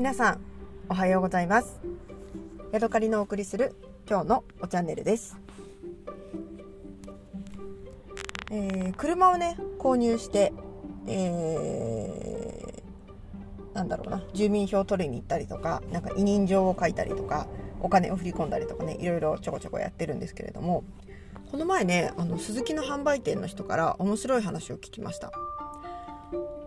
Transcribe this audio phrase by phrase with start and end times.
[0.00, 0.40] 皆さん
[0.88, 1.78] おはようございます。
[2.72, 3.76] ヤドカリのお送りする
[4.08, 5.36] 今日のおチャンネルです、
[8.50, 10.54] えー車をね購入して、
[11.06, 17.46] えーなんだろうな住民票を取りに行ったりとかなんか委任状を書いたりとか
[17.80, 20.82] お金を振り込んだりとかねいろいろちょこちょこやってるんですけれども
[21.50, 25.30] この前ねあの鈴木の販売店の人から面白い話を聞きました。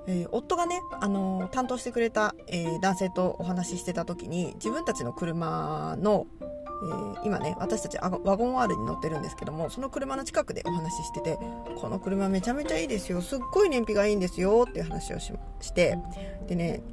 [0.07, 6.27] えー夫がね、あのー担当してくれた、えー男性とお話ししてた時に自分たちの車の、
[7.21, 11.37] え今ね私たちワゴン R に乗ってるんですけどもその車の近くでお話ししてて
[11.77, 15.97] この車めちゃめちゃいいですよすっごい燃費がいいんですよっていう話をしして
[16.47, 16.83] でね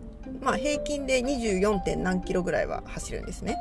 [0.41, 1.81] まあ平均で 24.
[1.81, 3.57] 点何キロぐらいは走るんですね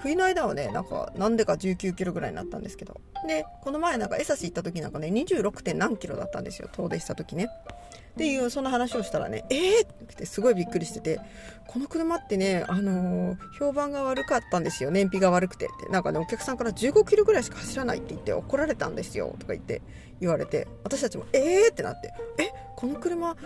[0.00, 5.62] 冬の間はねなんかなんでか19キロぐらいになったんですけどでこの前なんか江差行った時なんかね 26.
[5.62, 7.48] 点何キロだったんですよ遠出した時ね
[7.88, 11.20] っていうその話をしたらね「えー!」ってすごいびっくりしてて
[11.68, 14.90] 「この車ってね、あのー評判が悪かったんですよ。
[14.90, 19.34] 燃費が悪くて」ってなんかねお客さんから15キロぐらいしか走らないって言って怒られたんですよ。
[19.38, 19.82] とか言って
[20.20, 22.50] 言われて私たちも「えー!」ってなって「え？
[22.76, 23.36] この車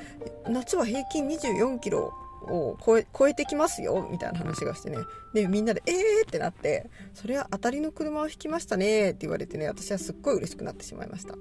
[0.48, 2.12] 夏は平均24キロ
[2.48, 4.08] を超え超えてきますよ。
[4.10, 4.98] みたいな話がしてね。
[5.34, 5.94] でみんなで「えー!」
[6.28, 11.34] ってなって「それは当たりの車を引きましたね」って言われてね私はすっごい嬉しくなってしまいました。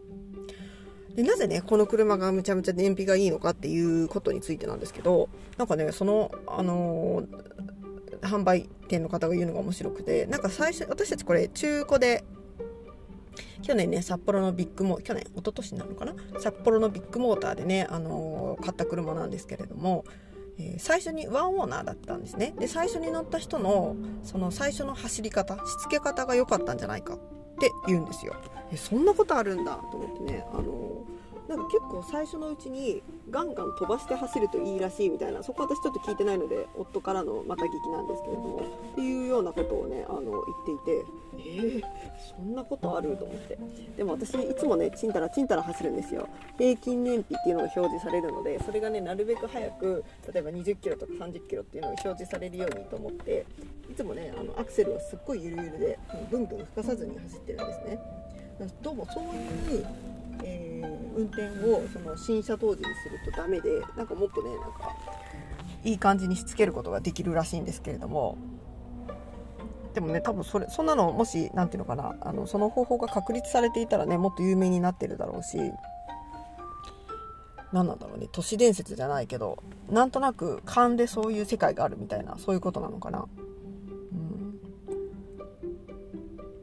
[1.16, 7.52] でなぜねこの車がむちゃむちゃ燃費がいいのかっていうことについてなんですけどなんかねそのあのー
[8.22, 12.24] 販売店の方が言うのが面白くてなんか最初私たちこれ中古で
[13.64, 16.14] 去年ね札幌のビッグモー去年一昨年なのかな？
[16.40, 20.06] 札幌のビッグモーターでね、あのー買った車なんですけれども、
[20.60, 22.54] え最初にワンオーナーだったんですね。
[22.60, 27.18] で最初に乗った人のその最初の走り方しつけ方が良かったんじゃないか。
[27.68, 28.36] って言うんですよ。
[28.72, 31.04] えそんなことあるんだと思ってね、あの
[31.48, 41.84] なんか結構最初のうちにガンガン飛ばして走るといいらしいみたいなそこ私ちょっと聞いてないので夫からのまた聞きなんですけれどもっていうようなことをねあの言っていてえー、
[42.36, 43.58] そんなことあると思って。
[43.98, 46.28] でも私いつもねちんたらちんたら走るんですよ。
[46.58, 53.46] 平均燃費っていうのが表示されるのでそれがねなるべく早く例えば20キロとか30キロっていうのが表示されるようにと思って
[54.02, 58.00] つもねあのアクセルはすっごいゆるゆるでブンブン吹かさずに走ってるんですね。
[58.82, 59.86] どうもそういう、
[60.44, 64.96] えー運転をその新車当時にするとダメでなんかもっとねなんか
[65.84, 68.38] いい感じにしつけることができるらしいんですけれども。
[69.94, 75.58] でもね多分それそんなのもし何ていうのかなあのその方法が確立されていたらねもっと有名になってるだろうし。
[77.74, 83.28] 何なんだろうね都市伝説じゃないけどなんとなく勘でそういう世界があるみたいなそういうことなのかな。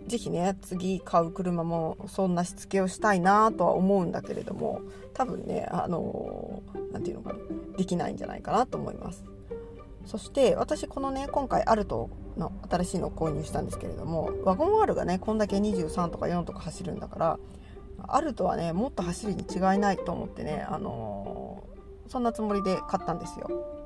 [0.08, 4.80] ぜひね次買う車もそんなしつけをしたいなとは思うんだけれども
[5.14, 7.38] 多分ねあの何て言うのかな
[7.76, 9.24] できないんじゃないかなと思います。
[10.06, 12.08] そして私このね今回アルト
[12.38, 17.38] の新しいのを購入したんですけれどもワゴン R がねこんだけ23とか4とか走るんだから
[18.06, 21.62] アルトはねもっと走るに違いないと思ってねあの
[22.06, 23.77] そんなつもりで買ったんですよ。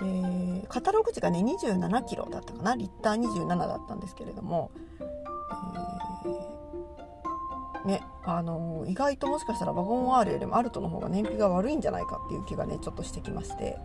[0.00, 2.74] でカタログ値がね27キロだったかな。
[2.74, 4.70] リッター27だったんですけれども、
[6.24, 13.78] えーねあのー意外ともしかしたらワゴン R よりもアルトの方が燃費が悪いんじゃないかっていう気がねちょっとしてきまして、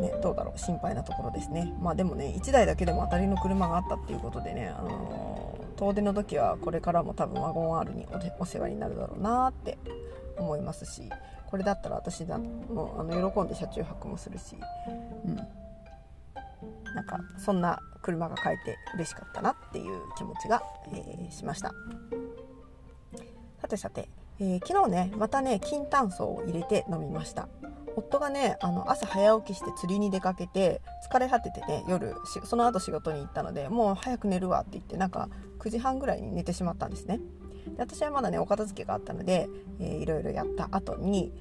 [0.00, 0.58] ね、どうだろう。
[0.58, 1.72] 心配なところですね。
[1.80, 5.40] まあでもね1台だけでも当たりの車があったっていうことでね、あのー
[5.80, 8.06] 遠出の時はこれからも多分ワゴン R に
[8.38, 9.78] お世話になるだろうなって
[10.40, 11.08] 思いますし
[11.46, 14.56] これだったら私だもうあの喜んで車中泊もするし、
[15.24, 15.36] うん、
[16.94, 20.62] なんかそんな車が買えて嬉しかったなっていう気持ちが、
[20.92, 21.72] えーしました。
[23.60, 24.08] さてさて、
[24.38, 27.48] えー昨日ねまたね金炭素を入れて飲みました。
[27.96, 30.80] 夫がねあの朝早起きして釣りに出かけて
[31.10, 32.14] 疲れ果ててね夜
[32.44, 37.20] その後仕事に行ったのでもう早く寝るわって言ってなんか9時半ぐらいに寝てしまったんですね。
[37.66, 39.48] で私はまだねお片付けがあったので、
[39.78, 41.32] えーいろいろやった後に、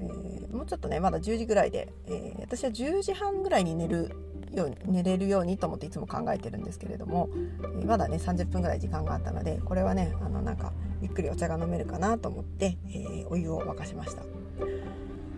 [0.00, 4.12] えーもうちょっとねまだ10時ぐらいで、えー私は10時半ぐらいに寝る
[4.52, 10.72] ように寝れるようにと思っていつも考えてるんですけれども、えーまだね30分ぐらい時間があったのでこれはねあのなんか
[11.02, 14.22] ゆっくりお茶が飲めるかなと思って、えーお湯を沸かしました。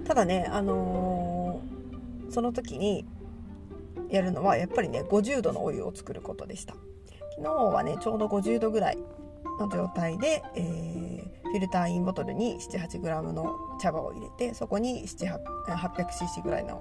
[0.06, 1.60] ただねあの
[2.30, 3.04] その時に
[4.08, 6.74] やるのはやっぱりね50度のお湯を作ることでした。
[7.36, 8.98] 昨日はねちょうど50度ぐらい
[9.60, 16.80] の状態で、えーフィルターインボトルに 78g の茶葉を入れてそこに 800cc ぐらいの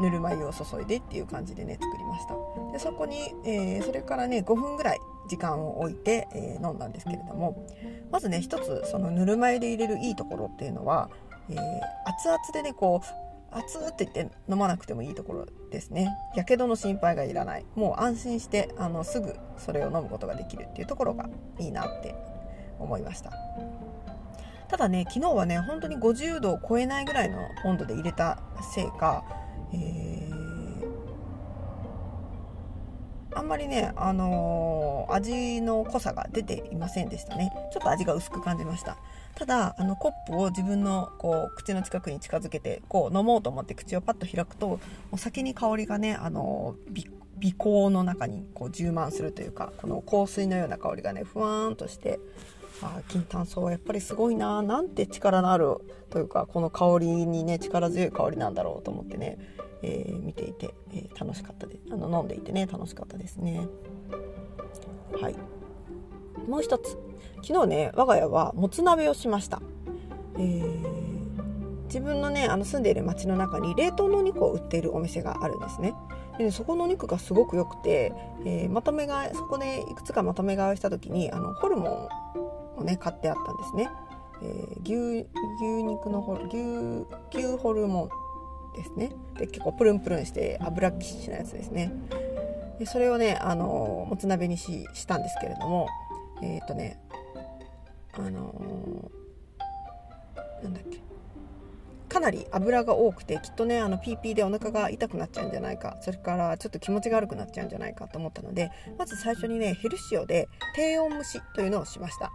[0.00, 2.34] ぬるま湯を注いでっていう感じでね作りました。
[2.72, 4.98] でそこに、えーそれからね5分ぐらい
[5.28, 7.64] 時間を置いて、えー飲んだんですけれども
[8.10, 11.08] まずね一つそのぬるま湯で入れるいいところっていうのは、
[11.48, 11.56] えー
[12.08, 13.25] 熱々でねこう
[13.56, 16.10] 熱って言って飲まなくてもいいところですね。
[16.34, 17.64] やけどの心配がいらない。
[17.74, 22.14] もう安心してあのすぐそれを飲むことができるっていうところがいいなって
[22.78, 23.32] 思いました。
[24.68, 28.38] ただね昨日はね本当に50度を超えないぐらいの温度で入れた
[28.74, 29.24] せいか、
[29.72, 30.25] えー、
[33.36, 37.52] あんまりね、あのー、味の濃さが出ていませんでしたね。
[37.72, 38.96] ちょっと味が薄く感じました。
[39.34, 44.80] ただあのコップを自分のこう口の近くに近づけてこう飲もうと思って口をパッと開くとも
[45.12, 46.74] う先に香りがねあの
[47.42, 52.18] 鼻孔の中にこう充満するというかこの香水のような香りがねふわーんとして
[52.82, 55.76] あ金炭素はやっぱりすごいななんて力のある
[56.10, 59.38] というかこの香りにね力強い香りなんだろうと思ってね、
[59.82, 63.66] えー、見ていて、えー、楽しかったであの飲んでいてね楽しかったですね。
[65.20, 65.36] はい。
[66.48, 66.98] もう一つ。
[67.42, 69.62] 昨日ね我が家はもつ鍋をしました、
[70.36, 75.94] えー、自分のねあの住んでいる町の中に冷凍のお肉を売っているお店があるんですね。
[76.38, 78.12] でそこのお肉がすごく良くて、
[78.44, 82.08] えー、まとめ買いそこでいくつかまとめ買いした時にあのホルモン
[82.76, 83.90] をね買ってあったんですね、
[84.42, 85.26] えー、牛
[85.62, 88.08] 牛肉のホル牛牛ホルモン
[88.76, 89.10] ですね。
[89.38, 91.92] で結構プルンプルンして油ぎっしなやつですね。
[92.78, 95.88] でそれをねあのもつ鍋にししたんですけれども
[96.42, 97.00] えっ、とね
[98.12, 101.06] あのー、なんだっけ。
[102.08, 105.98] かなり油が多くてきっとねあの PP でお腹が痛くなっちゃうんじゃないか。
[106.02, 112.30] それからちょっと気持ちが悪くなっちゃうんじゃないかと思ったのでまず最初にねヘルシオで低温蒸しというのをしました、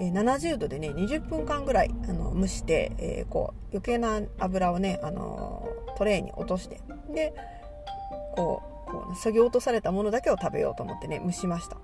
[0.00, 6.80] え、70度でね20分間ぐらいあの蒸して、えー、こう余計な油をね、あのトレーに落として
[7.12, 7.34] で
[8.36, 11.76] こうこう、ね、削ぎ落とされたものだけを食べようと思ってね蒸しました。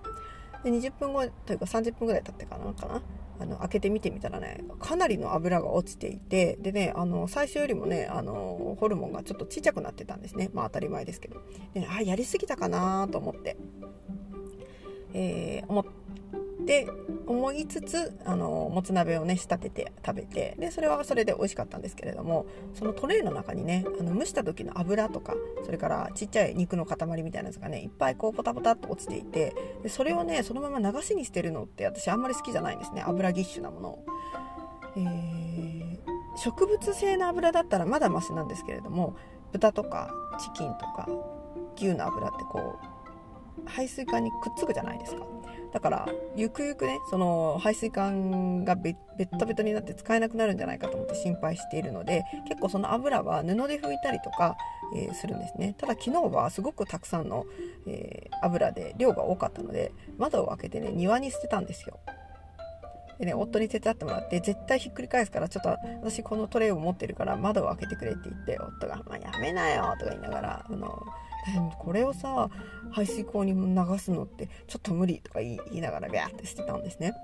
[0.63, 3.03] で20分後というか30分ぐらい経ってからかな
[3.39, 10.51] あの開けてみてみたらねかなりの油が落ちていてでねあの最初よりもねあのホルモンがちょっとちっちゃくなってたんですね。
[10.55, 11.43] まあ当たり前ですけど。
[11.75, 13.59] で、ね、あやりすぎたかなと思って、
[15.13, 15.85] えー、思っ
[16.65, 16.89] って
[17.27, 25.35] 思いつつあのもつ鍋をね仕立てて食べてでそれはそれで美味しかったんですけれどもそのトレーの中にねあの蒸した時の油とか
[25.65, 34.05] それからちっちゃい肉の塊みたいなやつがねいっぱいこうポタポタっと落ちていてでそれをねそのまま流しにしてるのって私あんまり好きじゃないんですね油ぎっしゅなものを。
[34.97, 35.99] えー、
[36.37, 39.17] 植物性の油だったらまだマシなんですけれども
[39.53, 40.09] 豚とか
[40.39, 41.09] チキンとか
[41.77, 42.95] 牛の油ってこう
[43.67, 45.27] 排水管にくっつくじゃないですか
[45.75, 54.57] だからゆくゆくねその排水管がベッタベタになって使えなくなるんじゃないかと思って心配しているので結構その油は布で拭いたりとか、
[54.97, 55.75] えー、するんですね。
[55.77, 57.45] ただ昨日はすごくたくさんの、
[57.89, 61.99] えー、油で量が多かったので窓を開けてね庭に捨てたんですよ。
[63.19, 65.69] でね、夫に手伝ってもらって、絶対ひっくり返すから、ちょっと
[66.03, 71.01] 私このトレイを持ってるから窓を開けてくれって言って、夫が、まあ、やめなよとか言いながら、あの、
[71.79, 72.49] これをさ
[72.91, 77.15] 排水口に流すのってちょっと無理とか言いながらビャーってしてたんですね。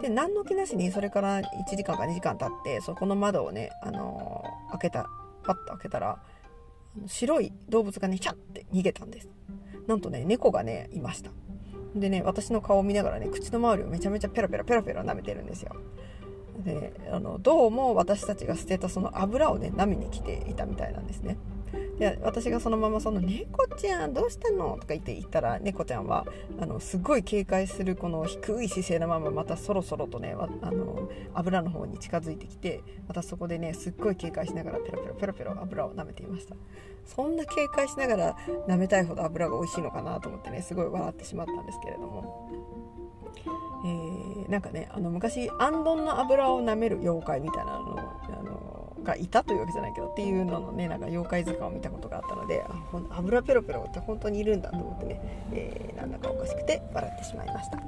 [0.00, 1.44] で何の気なしにそれから1
[1.76, 5.06] 時間か2時間経ってそこの窓をね、あのー、開けた
[5.42, 6.18] パッと開けたら
[7.06, 9.28] 白い動物がねキャッて逃げたんです。
[9.86, 11.30] なんとね猫がねいました。
[11.94, 15.74] でね私の顔を見ながらね口の周りをめちゃめちゃペロペロペロペロ舐めてるんですよ。
[16.64, 21.36] であのどうも私たちが捨てたその油をね舐めに来ていたみたいなんですね。
[21.98, 26.26] で私がそのままその「猫ちゃんどうしたの?」とか言って言ったら猫ちゃんは
[26.58, 36.56] あのすごい警戒するこの低い姿勢のまままたそろそろとねあの油の方に近づいてきてまたそこでねすっごい警戒しながらペロペロペロペロ油を舐めていました
[37.04, 38.36] そんな警戒しながら
[38.66, 42.48] 舐めたいほど油が美味しいのかなと思ってねすごい笑ってしまったんですけれども。
[43.82, 47.89] えー、なんかねあの昔あんどんの油を舐める妖怪みたいなのあの
[49.10, 55.20] がいたというわけじゃないけどっていうののねなんか妖怪図鑑を見たことがあったのであ油ペロペロって本当にいるんだと思ってね、
[55.52, 57.78] えー、なんだかおかしくて笑ってしまいました。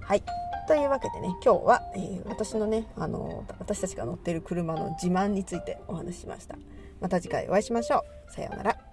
[0.00, 0.22] はい
[0.66, 6.56] というわけでね今日は、えー、私のねあの私たちが乗ってる車の自慢についてお話ししました。
[7.00, 8.32] また次回お会いしましょう。
[8.32, 8.83] さようなら。